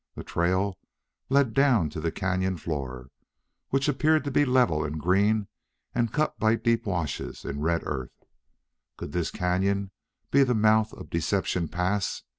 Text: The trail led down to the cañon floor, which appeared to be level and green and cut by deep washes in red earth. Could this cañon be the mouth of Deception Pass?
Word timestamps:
The 0.15 0.23
trail 0.23 0.79
led 1.29 1.53
down 1.53 1.91
to 1.91 1.99
the 1.99 2.11
cañon 2.11 2.59
floor, 2.59 3.11
which 3.69 3.87
appeared 3.87 4.23
to 4.23 4.31
be 4.31 4.45
level 4.45 4.83
and 4.83 4.99
green 4.99 5.47
and 5.93 6.11
cut 6.11 6.39
by 6.39 6.55
deep 6.55 6.87
washes 6.87 7.45
in 7.45 7.61
red 7.61 7.83
earth. 7.85 8.23
Could 8.97 9.11
this 9.11 9.29
cañon 9.29 9.91
be 10.31 10.43
the 10.43 10.55
mouth 10.55 10.91
of 10.93 11.11
Deception 11.11 11.67
Pass? 11.67 12.23